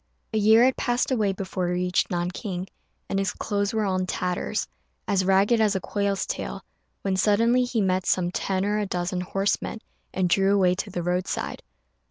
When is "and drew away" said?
10.11-10.73